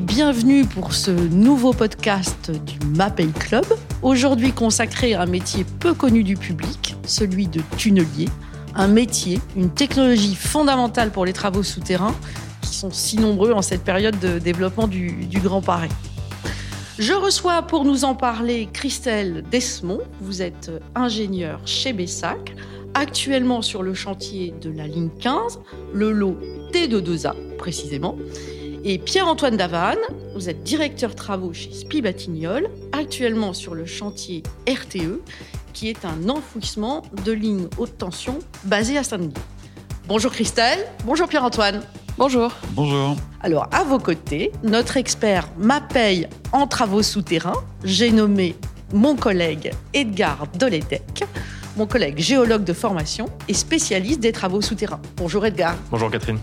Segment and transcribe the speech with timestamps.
[0.00, 3.64] bienvenue pour ce nouveau podcast du MAPEI Club,
[4.02, 8.28] aujourd'hui consacré à un métier peu connu du public, celui de tunnelier,
[8.74, 12.14] un métier, une technologie fondamentale pour les travaux souterrains
[12.62, 15.90] qui sont si nombreux en cette période de développement du, du Grand Paris.
[16.98, 20.00] Je reçois pour nous en parler Christelle Desmond.
[20.20, 22.54] Vous êtes ingénieure chez Bessac,
[22.94, 25.60] actuellement sur le chantier de la ligne 15,
[25.94, 26.38] le lot
[26.72, 28.16] T22A précisément.
[28.88, 29.98] Et Pierre-Antoine Davanne,
[30.36, 35.22] vous êtes directeur travaux chez Spi Batignolles, actuellement sur le chantier RTE,
[35.72, 39.34] qui est un enfouissement de lignes haute tension basé à Saint-Denis.
[40.06, 41.82] Bonjour Christelle, bonjour Pierre-Antoine.
[42.16, 42.52] Bonjour.
[42.74, 43.16] Bonjour.
[43.40, 47.64] Alors, à vos côtés, notre expert m'appelle en travaux souterrains.
[47.82, 48.54] J'ai nommé
[48.92, 51.24] mon collègue Edgar Doledec,
[51.76, 55.02] mon collègue géologue de formation et spécialiste des travaux souterrains.
[55.16, 55.74] Bonjour Edgar.
[55.90, 56.38] Bonjour Catherine.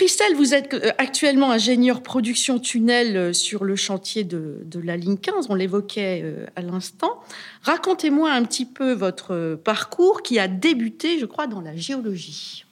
[0.00, 5.18] Christelle, vous êtes euh, actuellement ingénieur production tunnel euh, sur le chantier de, la ligne
[5.18, 7.20] 15, on l'évoquait euh, à l'instant.
[7.64, 12.64] Racontez-moi un petit peu votre parcours qui a débuté, je crois, dans la géologie.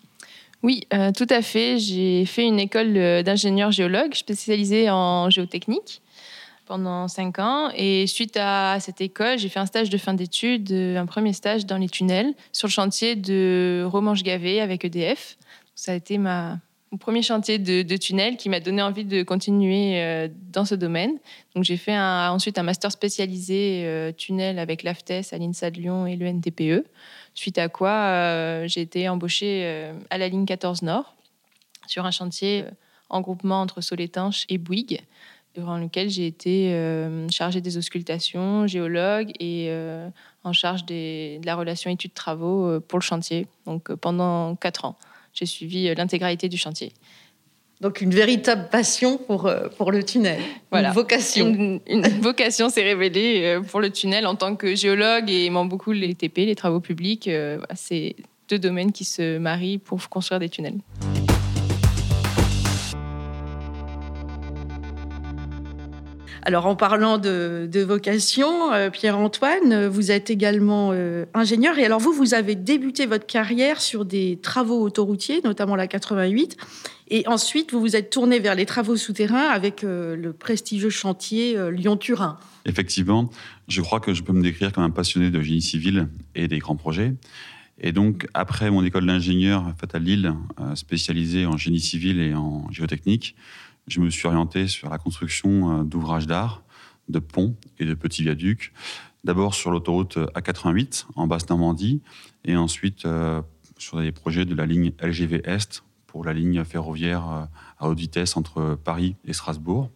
[0.63, 1.79] Oui, tout à fait.
[1.79, 6.01] J'ai fait une école d'ingénieur géologue spécialisée en géotechnique
[6.65, 7.69] pendant cinq ans.
[7.77, 11.67] Et suite à cette école, j'ai fait un stage de fin d'études, un premier stage
[11.67, 15.37] dans les tunnels sur le chantier de Romanche-Gavé avec EDF.
[15.75, 16.59] Ça a été ma,
[16.91, 21.19] mon premier chantier de, tunnel qui m'a donné envie de continuer euh, dans ce domaine.
[21.55, 26.07] Donc j'ai fait ensuite un master spécialisé euh, tunnel avec l'AFTES à l'INSA de Lyon
[26.07, 26.87] et le NTPE.
[27.35, 31.15] Suite à quoi euh, j'ai été embauchée à la ligne 14 Nord
[31.87, 32.65] sur un chantier
[33.11, 35.01] en groupement entre Solétanche et Bouygues,
[35.55, 36.73] durant lequel j'ai été
[37.31, 39.73] chargée des auscultations, géologue et
[40.45, 43.47] en charge de la relation études-travaux pour le chantier.
[43.65, 44.99] Donc pendant quatre ans
[45.39, 46.93] j'ai suivi l'intégralité du chantier.
[47.81, 50.41] Donc une véritable passion pour, euh, pour le tunnel,
[50.73, 50.89] Voilà.
[50.89, 51.47] une vocation.
[51.47, 55.65] Une, une vocation s'est révélée euh, pour le tunnel en tant que géologue et aimant
[55.65, 57.29] beaucoup les TP, les travaux publics.
[57.29, 58.17] euh, C'est
[58.49, 60.79] deux domaines qui se marient pour construire des tunnels.
[66.43, 72.01] Alors en parlant de, vocation, euh, Pierre-Antoine, euh, vous êtes également euh, ingénieur et alors
[72.01, 76.57] vous, vous avez débuté votre carrière sur des travaux autoroutiers, notamment la 88,
[77.11, 82.39] et ensuite vous vous êtes tourné vers les travaux souterrains avec le prestigieux chantier Lyon-Turin.
[82.67, 83.31] Effectivement,
[83.67, 86.59] je crois que je peux me décrire comme un passionné de génie civil et des
[86.59, 87.15] grands projets.
[87.81, 90.35] Et donc, après mon école d'ingénieur faite à Lille,
[90.75, 93.37] spécialisée en génie civil et en géotechnique,
[93.89, 96.63] je me suis orienté sur la construction euh, d'ouvrages d'art,
[97.09, 98.73] de ponts et de petits viaducs.
[99.25, 102.03] D'abord sur l'autoroute A88 en Basse-Normandie
[102.45, 103.43] et ensuite euh,
[103.79, 107.45] sur des projets de la ligne LGV Est pour la ligne ferroviaire euh,
[107.79, 109.91] à haute vitesse entre Paris et Strasbourg,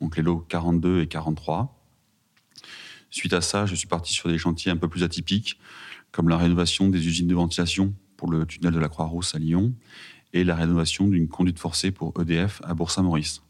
[0.00, 1.80] donc les lots 42 et 43.
[3.10, 5.58] Suite à ça, je suis parti sur des chantiers un peu plus atypiques,
[6.10, 9.74] comme la rénovation des usines de ventilation pour le tunnel de la Croix-Rousse à Lyon
[10.34, 13.42] et la rénovation d'une conduite forcée pour EDF à Bourg-Saint-Maurice.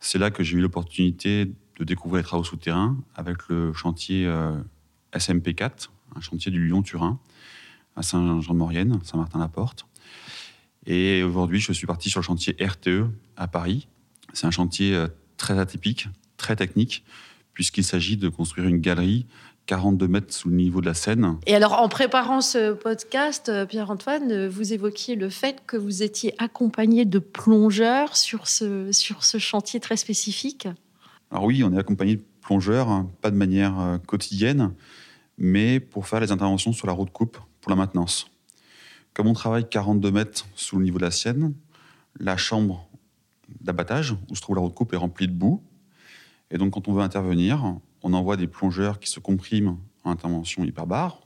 [0.00, 4.56] C'est là que j'ai eu l'opportunité de découvrir les travaux souterrains avec le chantier euh,
[5.14, 7.18] SMP4, un chantier du Lyon-Turin,
[7.96, 9.86] à Saint-Jean-de-Maurienne, Saint-Martin-la-Porte.
[10.86, 13.88] Et aujourd'hui, je suis parti sur le chantier RTE à Paris.
[14.34, 17.02] C'est un chantier euh, très atypique, très technique,
[17.54, 19.26] puisqu'il s'agit de construire une galerie
[19.68, 21.36] 42 mètres sous le niveau de la Seine.
[21.46, 26.02] Et alors en préparant ce podcast, euh, Pierre-Antoine, euh, vous évoquiez le fait que vous
[26.02, 30.68] étiez accompagné de plongeurs sur ce, sur ce chantier très spécifique.
[31.30, 34.72] Alors oui, on est accompagné de plongeurs, hein, pas de manière euh, quotidienne,
[35.36, 38.30] mais pour faire les interventions sur la route coupe pour la maintenance.
[39.12, 41.52] Comme on travaille 42 mètres sous le niveau de la Seine,
[42.18, 42.88] la chambre
[43.60, 45.62] d'abattage où se trouve la route coupe est remplie de boue.
[46.50, 50.64] Et donc quand on veut intervenir, on envoie des plongeurs qui se compriment en intervention
[50.64, 51.20] hyperbar.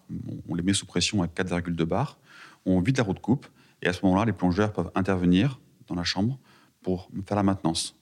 [0.48, 2.18] On les met sous pression à 4,2 bar.
[2.64, 3.46] On vide la route coupe
[3.82, 6.38] et à ce moment-là, les plongeurs peuvent intervenir dans la chambre
[6.82, 7.96] pour faire la maintenance.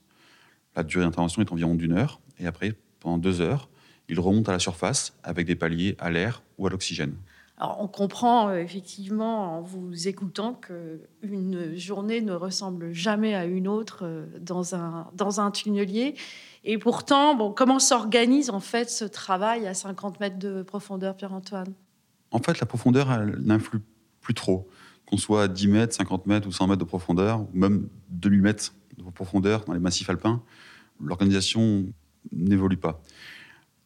[0.76, 3.68] La durée d'intervention est environ d'une heure et après, pendant deux heures,
[4.08, 7.14] ils remontent à la surface avec des paliers à l'air ou à l'oxygène.
[7.60, 14.00] On comprend euh, effectivement en vous écoutant qu'une journée ne ressemble jamais à une autre
[14.04, 16.14] euh, dans un, dans un tunnelier.
[16.64, 21.72] Et pourtant, comment s'organise en fait ce travail à 50 mètres de profondeur, Pierre-Antoine?
[22.30, 23.80] En fait, la profondeur, elle n'influe
[24.20, 24.68] plus trop.
[25.06, 28.42] Qu'on soit à 10 mètres, 50 mètres ou 100 mètres de profondeur, ou même 2000
[28.42, 30.42] mètres de profondeur dans les massifs alpins,
[31.00, 31.86] l'organisation
[32.32, 33.02] n'évolue pas.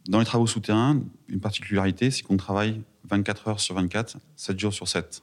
[0.08, 4.72] Dans les travaux souterrains, une particularité, c'est qu'on travaille 24 heures sur 24, 7 jours
[4.72, 5.22] sur 7.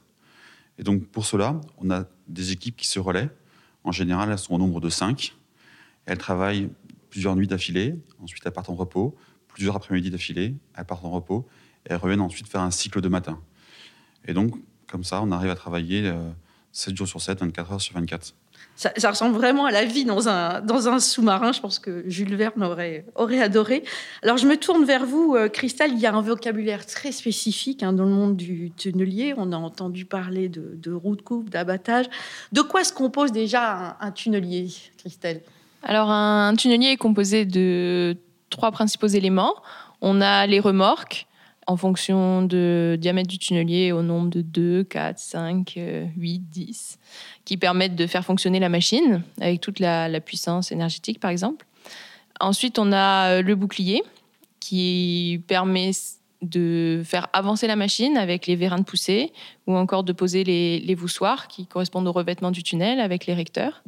[0.78, 3.30] Et donc pour cela, on a des équipes qui se relaient.
[3.84, 5.34] En général, elles sont au nombre de cinq.
[6.06, 6.70] Elles travaillent
[7.10, 9.16] plusieurs nuits d'affilée, ensuite elles partent en repos,
[9.48, 11.46] plusieurs après-midi d'affilée, elles partent en repos,
[11.84, 13.40] et elles reviennent ensuite faire un cycle de matin.
[14.24, 14.54] Et donc,
[14.86, 16.12] comme ça, on arrive à travailler
[16.72, 18.34] 7 jours sur 7, 24 heures sur 24.
[18.74, 21.52] Ça, ressemble vraiment à la vie dans un, sous-marin.
[21.52, 23.84] Je pense que Jules Verne aurait, aurait adoré.
[24.22, 25.92] Alors, je me tourne vers vous, euh, Christelle.
[25.92, 29.34] Il y a un vocabulaire très spécifique hein, dans le monde du tunnelier.
[29.36, 32.06] On a entendu parler de, de roue de coupe, d'abattage.
[32.50, 34.68] De quoi se compose déjà un, tunnelier,
[34.98, 35.42] Christelle?
[35.84, 38.16] Alors, un tunnelier est composé de
[38.50, 39.54] trois principaux éléments.
[40.00, 41.28] On a les remorques,
[41.66, 45.78] en fonction du diamètre du tunnelier au nombre de 2, 4, 5,
[46.16, 46.98] 8, 10,
[47.44, 51.66] qui permettent de faire fonctionner la machine avec toute la, puissance énergétique, par exemple.
[52.40, 54.02] Ensuite, on a euh, le bouclier
[54.60, 55.92] qui permet
[56.40, 59.32] de faire avancer la machine avec les vérins de poussée
[59.66, 63.82] ou encore de poser les, voussoirs qui correspondent au revêtement du tunnel avec les recteurs.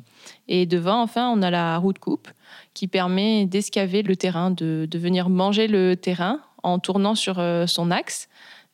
[0.46, 2.28] Et devant, enfin, on a la roue de coupe
[2.72, 7.66] qui permet d'escaver le terrain, de, de venir manger le terrain en tournant sur euh,
[7.66, 8.28] son axe.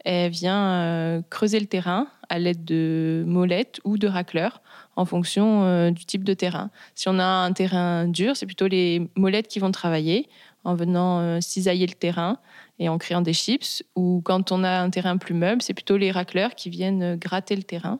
[0.04, 4.62] Elle vient euh, creuser le terrain à l'aide de molettes ou de racleurs
[4.96, 6.70] en fonction euh, du type de terrain.
[6.94, 10.28] Si on a un terrain dur, c'est plutôt les molettes qui vont travailler
[10.64, 12.37] en venant cisailler le terrain
[12.78, 13.82] et en créant des chips.
[13.96, 17.56] Ou quand on a un terrain plus meuble, c'est plutôt les racleurs qui viennent gratter
[17.56, 17.98] le terrain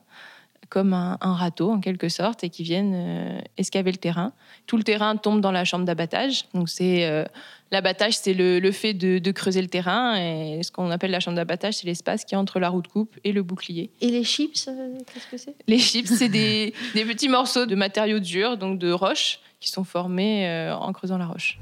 [0.71, 4.31] comme un, râteau en quelque sorte et qui viennent euh, escaver le terrain.
[4.67, 6.45] Tout le terrain tombe dans la chambre d'abattage.
[6.53, 7.25] Donc c'est euh,
[7.71, 11.75] l'abattage, c'est le, fait de, creuser le terrain et ce qu'on appelle la chambre d'abattage,
[11.75, 13.91] c'est l'espace qui est entre la roue de coupe et le bouclier.
[13.99, 15.55] Et les chips, euh, qu'est-ce que c'est?
[15.67, 19.83] Les chips, c'est des, des, petits morceaux de matériaux durs, donc de roches, qui sont
[19.83, 21.59] formés en creusant la roche.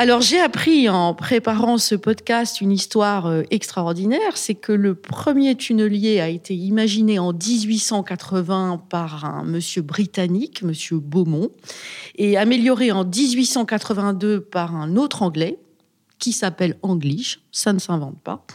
[0.00, 5.54] Alors j'ai appris en préparant ce podcast une histoire euh, extraordinaire, c'est que le premier
[5.56, 11.50] tunnelier a été imaginé en 1880 par un monsieur britannique, monsieur Beaumont,
[12.16, 15.58] et amélioré en 1882 par un autre anglais
[16.18, 18.46] qui s'appelle Anglish, ça ne s'invente pas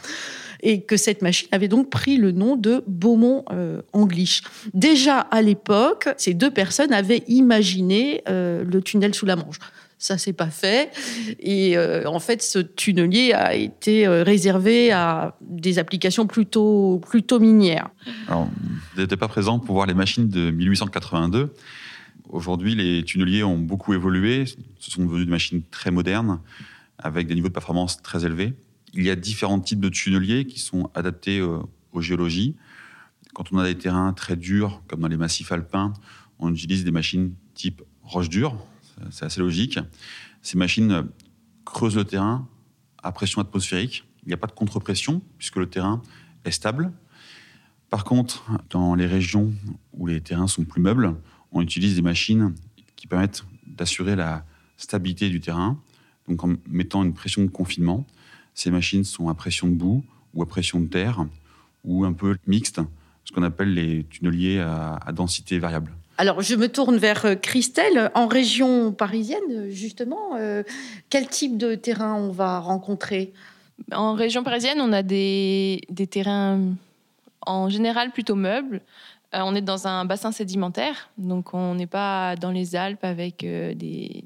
[0.62, 4.42] et que cette machine avait donc pris le nom de Beaumont euh, Anglish.
[4.74, 9.58] Déjà à l'époque, ces deux personnes avaient imaginé euh, le tunnel sous la Manche.
[9.98, 10.90] Ça s'est pas fait.
[11.40, 17.40] Et euh, en fait, ce tunnelier a été euh, réservé à des applications plutôt, plutôt
[17.40, 17.88] minières.
[18.28, 18.48] Alors,
[18.94, 21.54] vous n'étiez pas présent pour voir les machines de 1882.
[22.28, 24.44] Aujourd'hui, les tunneliers ont beaucoup évolué.
[24.78, 26.40] Ce sont devenus des machines très modernes,
[26.98, 28.52] avec des niveaux de performance très élevés.
[28.92, 31.58] Il y a différents types de tunneliers qui sont adaptés euh,
[31.92, 32.54] aux géologies.
[33.34, 35.94] Quand on a des terrains très durs, comme dans les massifs alpins,
[36.38, 38.56] on utilise des machines type roche dure,
[39.10, 39.78] c'est assez logique.
[40.42, 41.06] Ces machines
[41.64, 42.48] creusent le terrain
[43.02, 44.04] à pression atmosphérique.
[44.22, 46.02] Il n'y a pas de contre-pression puisque le terrain
[46.44, 46.92] est stable.
[47.90, 49.52] Par contre, dans les régions
[49.92, 51.14] où les terrains sont plus meubles,
[51.52, 52.54] on utilise des machines
[52.96, 54.44] qui permettent d'assurer la
[54.76, 55.80] stabilité du terrain,
[56.28, 58.06] donc en mettant une pression de confinement.
[58.54, 60.04] Ces machines sont à pression de boue
[60.34, 61.26] ou à pression de terre
[61.84, 62.80] ou un peu mixte,
[63.24, 65.92] ce qu'on appelle les tunneliers à densité variable.
[66.18, 68.10] Alors, je me tourne vers euh, Christelle.
[68.14, 70.62] En région parisienne, justement, euh,
[71.10, 73.34] quel type de terrain on va rencontrer?
[73.92, 76.60] En région parisienne, on a des, terrains
[77.42, 78.80] en général plutôt meubles.
[79.34, 83.40] Euh, on est dans un bassin sédimentaire, donc on n'est pas dans les Alpes avec
[83.44, 84.24] des,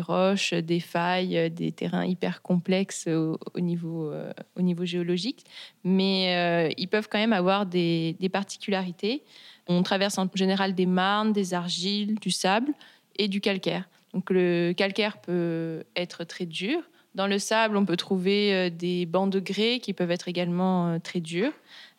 [0.00, 4.10] roches, des failles, des terrains hyper complexes au, niveau,
[4.56, 5.44] au niveau géologique,
[5.84, 9.22] mais ils peuvent quand même avoir des particularités.
[9.68, 12.72] On traverse en général des marnes, des argiles, du sable
[13.18, 13.88] et du calcaire.
[14.14, 16.82] Donc le calcaire peut être très dur.
[17.16, 20.88] Dans le sable, on peut trouver euh, des bancs de grès qui peuvent être également
[20.88, 21.52] euh, très durs.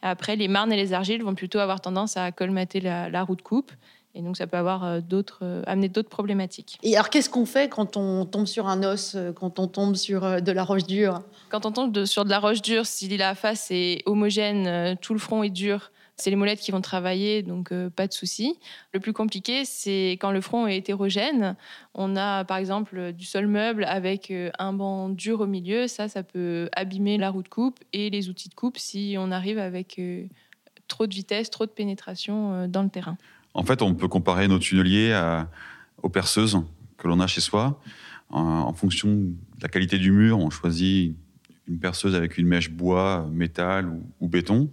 [0.04, 3.42] Après, les marnes et les argiles vont plutôt avoir tendance à colmater la, roue de
[3.42, 3.72] coupe.
[4.14, 6.78] Et donc, ça peut avoir euh, d'autres, amener d'autres problématiques.
[6.84, 10.40] Et alors, qu'est-ce qu'on fait quand on tombe sur un os, quand on tombe sur
[10.40, 11.24] de la roche dure?
[11.50, 15.20] Quand on tombe sur de la roche dure, si la face est homogène, tout le
[15.20, 18.58] front est dur, c'est les molettes qui vont travailler, donc euh, pas de souci.
[18.92, 21.56] Le plus compliqué, c'est quand le front est hétérogène.
[21.94, 25.88] On a par exemple du sol meuble avec euh, un banc dur au milieu.
[25.88, 29.30] Ça, ça peut abîmer la roue de coupe et les outils de coupe si on
[29.32, 30.26] arrive avec euh,
[30.88, 33.18] trop de vitesse, trop de pénétration dans le terrain.
[33.54, 35.14] En fait, on peut comparer nos tunneliers
[36.02, 36.58] aux perceuses
[36.98, 37.80] que l'on a chez soi.
[38.30, 41.16] En, fonction de la qualité du mur, on choisit
[41.68, 44.70] une perceuse avec une mèche bois, métal ou béton.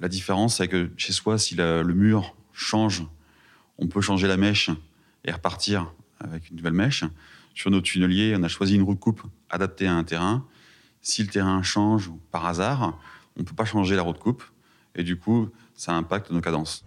[0.00, 3.04] La différence, c'est que chez soi, si le mur change,
[3.78, 4.70] on peut changer la mèche
[5.24, 7.04] et repartir avec une nouvelle mèche.
[7.54, 10.46] Sur nos tunneliers, on a choisi une roue de coupe adaptée à un terrain
[11.02, 12.98] Si le terrain change par hasard,
[13.36, 14.42] on ne peut pas changer la roue de coupe.
[14.94, 16.84] Et du coup, ça impacte nos cadences.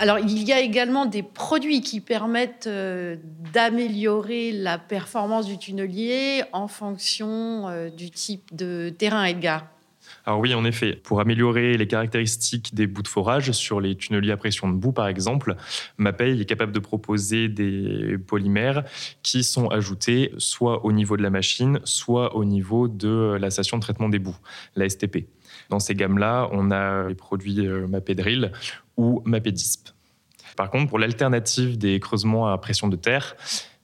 [0.00, 3.16] Alors, il y a également des produits qui permettent euh,
[3.52, 9.66] d'améliorer la performance du tunnelier en fonction euh, du type de terrain, Edgar.
[10.24, 14.32] Alors oui, en effet, pour améliorer les caractéristiques des bouts de forage sur les tunneliers
[14.32, 15.54] à pression de boue, par exemple,
[15.98, 18.84] MAPEI est capable de proposer des polymères
[19.22, 23.76] qui sont ajoutés soit au niveau de la machine, soit au niveau de la station
[23.76, 24.38] de traitement des bouts,
[24.76, 25.26] la STP.
[25.68, 28.52] Dans ces gammes-là, on a les produits euh, Drill
[30.56, 33.36] Par contre, pour l'alternative des creusements à pression de terre,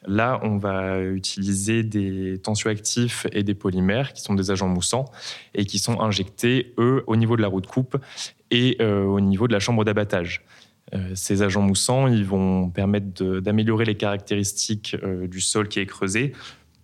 [0.07, 5.07] Là, on va utiliser des tensioactifs et des polymères qui sont des agents moussants
[5.55, 7.97] et qui sont injectés, eux, au niveau de la roue de coupe
[8.53, 10.45] et euh, au niveau de la chambre d'abattage.
[10.95, 15.87] Euh, ces agents moussants, ils vont permettre d'améliorer les caractéristiques euh, du sol qui est
[15.87, 16.33] creusé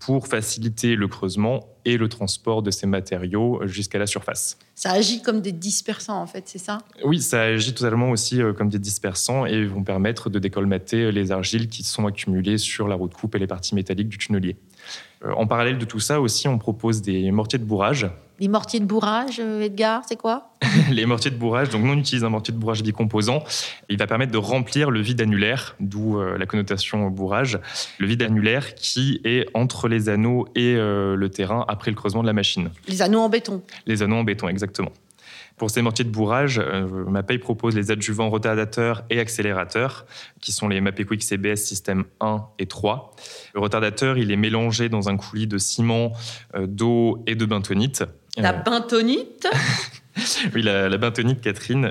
[0.04, 4.58] pour faciliter le creusement et le transport de ces matériaux jusqu'à la surface.
[4.74, 6.78] Ça agit comme des dispersants, en fait, c'est ça?
[7.04, 11.30] Oui, ça agit totalement aussi euh, comme des dispersants et vont permettre de décolmater les
[11.30, 14.56] argiles qui sont accumulées sur la roue de coupe et les parties métalliques du tunnelier.
[15.24, 18.10] Euh, en parallèle de tout ça aussi, on propose des mortiers de bourrage.
[18.42, 20.56] Les mortiers de bourrage, euh, Edgar, c'est quoi
[20.90, 23.44] Les mortiers de bourrage, donc nous on utilise un mortier de bourrage bicomposant.
[23.88, 27.60] Il va permettre de remplir le vide annulaire, d'où euh, la connotation bourrage.
[28.00, 32.26] Le vide annulaire qui est entre les anneaux et le terrain après le creusement de
[32.26, 32.70] la machine.
[32.88, 34.90] Les anneaux en béton Les anneaux en béton, exactement.
[35.56, 40.06] Pour ces mortiers de bourrage, euh, MAPEI propose les adjuvants retardateurs et accélérateurs,
[40.40, 43.14] qui sont les MAPEQuick CBS système 1 et 3.
[43.54, 46.12] Le retardateur, il est mélangé dans un coulis de ciment,
[46.56, 48.02] euh, d'eau et de bentonite.
[48.36, 49.48] La euh, bentonite
[50.54, 51.90] Oui, la, bentonite, Catherine,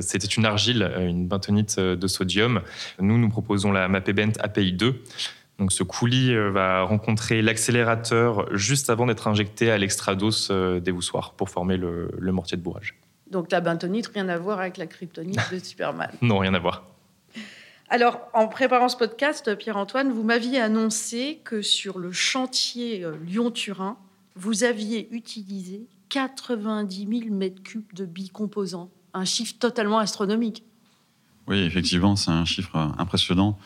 [0.00, 2.60] c'était une argile, une bentonite de sodium.
[3.00, 5.02] Nous, nous proposons la MAPEBENT API 2.
[5.58, 11.48] Donc ce coulis va rencontrer l'accélérateur juste avant d'être injecté à l'extrados des voussoirs pour
[11.48, 12.94] former le, le mortier de bourrage.
[13.30, 16.10] Donc la bentonite, rien à voir avec la kryptonite de Superman.
[16.20, 16.84] non, rien à voir.
[17.88, 23.96] Alors, en préparant ce podcast, Pierre-Antoine, vous m'aviez annoncé que sur le chantier euh, Lyon-Turin,
[24.36, 28.90] vous aviez utilisé 90 000 mètres cubes de bicomposants.
[29.14, 30.62] Un chiffre totalement astronomique.
[31.48, 33.58] Oui, effectivement, c'est un chiffre impressionnant.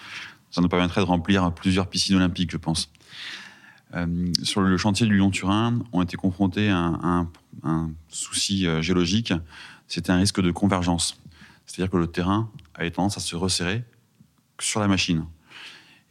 [0.50, 2.90] Ça nous permettrait de remplir plusieurs piscines olympiques, je pense.
[3.94, 7.28] Euh, sur le chantier du Lyon-Turin, on était confrontés à un,
[7.64, 9.32] un souci euh, géologique,
[9.88, 11.20] c'était un risque de convergence.
[11.66, 13.84] C'est-à-dire que le terrain avait tendance à se resserrer
[14.60, 15.24] sur la machine.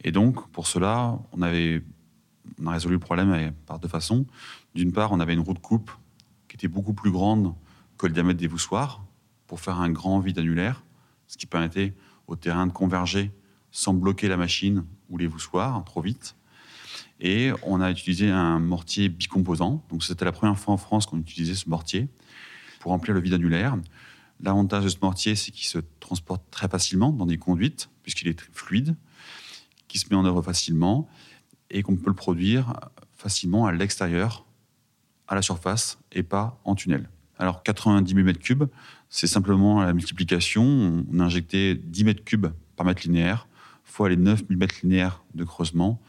[0.04, 1.82] Et donc, pour cela, on, avait,
[2.60, 4.26] on a résolu le problème par deux façons.
[4.74, 5.90] D'une part, on avait une roue de coupe
[6.48, 7.54] qui était beaucoup plus grande
[7.98, 9.04] que le diamètre des voussoirs
[9.46, 10.84] pour faire un grand vide annulaire,
[11.26, 11.94] ce qui permettait
[12.26, 13.32] au terrain de converger
[13.70, 16.36] sans bloquer la machine ou les voussoirs trop vite.
[17.20, 19.84] Et on a utilisé un mortier bicomposant.
[19.90, 22.08] Donc c'était la première fois en France qu'on utilisait ce mortier
[22.80, 23.76] pour remplir le vide annulaire.
[24.40, 28.40] L'avantage de ce mortier, c'est qu'il se transporte très facilement dans des conduites, puisqu'il est
[28.52, 28.96] fluide,
[29.86, 31.08] qui se met en œuvre facilement
[31.70, 32.74] et qu'on peut le produire
[33.16, 34.44] facilement à l'extérieur,
[35.28, 37.08] à la surface et pas en tunnel.
[37.38, 38.68] Alors 90 000 m3,
[39.08, 41.04] c'est simplement la multiplication.
[41.10, 43.46] On a injecté 10 m3 par mètre linéaire,
[43.84, 46.00] fois les 9 000 m linéaires de creusement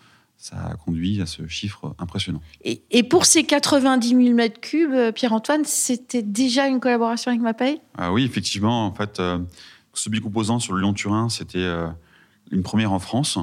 [0.41, 2.41] ça a conduit à ce chiffre impressionnant.
[2.63, 7.79] Et, pour ces 90 000 mètres cubes, euh, Pierre-Antoine, c'était déjà une collaboration avec MAPEI?
[7.95, 8.87] Ah Oui, effectivement.
[8.87, 9.37] En fait, euh,
[9.93, 11.87] ce bicomposant sur le Lyon-Turin, c'était euh,
[12.49, 13.37] une première en France.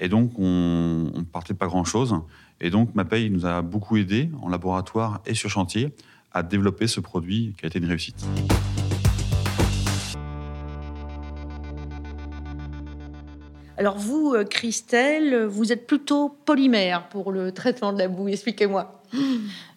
[0.00, 2.14] Et donc, on ne partait pas grand-chose.
[2.60, 5.92] Et donc, MAPEI nous a beaucoup aidé en laboratoire et sur chantier
[6.32, 8.24] à développer ce produit qui a été une réussite.
[13.78, 18.28] Alors vous, euh, Christelle, vous êtes plutôt polymère pour le traitement de la boue.
[18.28, 19.00] Expliquez-moi.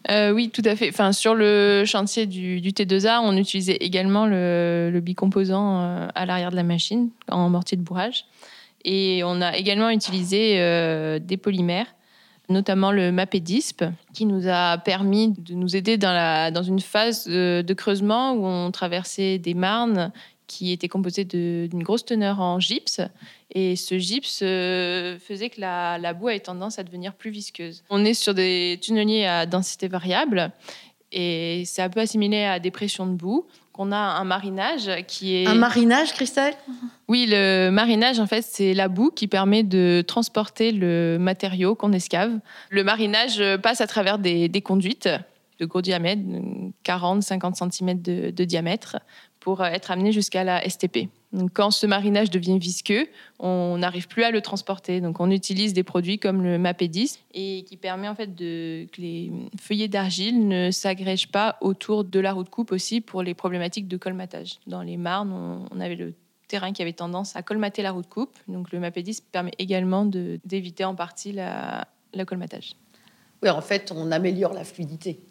[0.09, 0.89] Euh, oui, tout à fait.
[0.89, 6.55] Enfin, sur le chantier du, T2A, on utilisait également le, bicomposant euh, à l'arrière de
[6.55, 8.25] la machine en mortier de bourrage.
[8.85, 10.55] Et on a également utilisé
[11.19, 11.87] des polymères,
[12.49, 17.73] notamment le MAPEDISP, qui nous a permis de nous aider dans, la, une phase de
[17.73, 20.11] creusement où on traversait des marnes
[20.51, 22.99] qui était composé d'une grosse teneur en gypse.
[23.55, 27.83] Et ce gypse euh, faisait que la, boue avait tendance à devenir plus visqueuse.
[27.89, 30.51] On est sur des tunneliers à densité variable
[31.13, 33.45] et c'est un peu assimilé à des pressions de boue.
[33.77, 35.47] On a un marinage qui est...
[35.47, 36.53] Un marinage, Christelle?
[37.07, 41.93] Oui, le marinage, en fait, c'est la boue qui permet de transporter le matériau qu'on
[41.93, 42.31] escave.
[42.69, 45.09] Le marinage passe à travers des, des conduites
[45.61, 46.21] de gros diamètre,
[46.83, 48.97] 40-50 cm de, diamètre,
[49.39, 51.09] pour être amené jusqu'à la STP.
[51.33, 53.07] Donc, quand ce marinage devient visqueux,
[53.39, 54.99] on n'arrive plus à le transporter.
[54.99, 59.31] Donc, on utilise des produits comme le MAP10 et qui permet en fait que les
[59.59, 63.87] feuillets d'argile ne s'agrègent pas autour de la roue de coupe aussi pour les problématiques
[63.87, 64.59] de colmatage.
[64.67, 66.13] Dans les marnes, on, avait le
[66.47, 68.35] terrain qui avait tendance à colmater la roue de coupe.
[68.47, 71.87] Donc, le MAP10 permet également d'éviter en partie la,
[72.27, 72.73] colmatage.
[73.41, 75.21] Oui, en fait, on améliore la fluidité.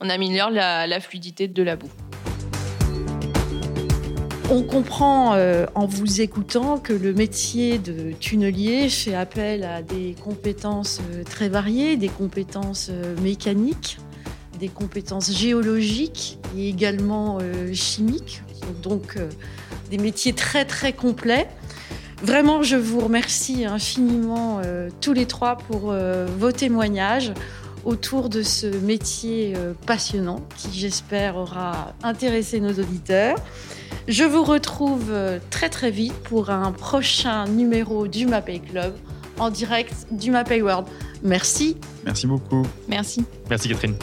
[0.00, 1.90] On améliore la fluidité de la boue.
[4.50, 10.14] On comprend euh, en vous écoutant que le métier de tunnelier fait appel à des
[10.22, 13.98] compétences euh, très variées, des compétences euh, mécaniques,
[14.60, 17.38] des compétences géologiques et également
[17.72, 18.42] chimiques,
[18.84, 19.18] donc
[19.90, 21.48] des métiers très très complets.
[22.22, 24.62] Vraiment, je vous remercie infiniment
[25.00, 25.92] tous les trois pour
[26.38, 27.32] vos témoignages
[27.84, 29.54] autour de ce métier
[29.86, 33.36] passionnant qui, j'espère, aura intéressé nos auditeurs.
[34.06, 38.94] Je vous retrouve euh, très très vite pour un prochain numéro du Mapay Club
[39.38, 40.86] en direct du Mapay World.
[41.22, 41.76] Merci.
[42.04, 42.66] Merci beaucoup.
[42.86, 43.24] Merci.
[43.48, 43.96] Merci Catherine.